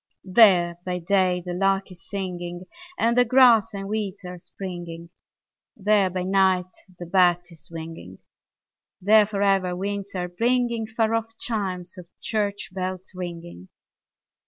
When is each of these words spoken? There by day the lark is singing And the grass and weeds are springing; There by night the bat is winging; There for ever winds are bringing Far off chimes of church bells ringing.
There 0.23 0.79
by 0.83 0.97
day 0.97 1.43
the 1.45 1.53
lark 1.53 1.91
is 1.91 2.09
singing 2.09 2.63
And 2.97 3.15
the 3.15 3.23
grass 3.23 3.71
and 3.71 3.87
weeds 3.87 4.25
are 4.25 4.39
springing; 4.39 5.11
There 5.77 6.09
by 6.09 6.23
night 6.23 6.73
the 6.97 7.05
bat 7.05 7.43
is 7.51 7.69
winging; 7.69 8.17
There 8.99 9.27
for 9.27 9.43
ever 9.43 9.75
winds 9.75 10.15
are 10.15 10.27
bringing 10.27 10.87
Far 10.87 11.13
off 11.13 11.37
chimes 11.37 11.99
of 11.99 12.07
church 12.19 12.69
bells 12.73 13.11
ringing. 13.13 13.69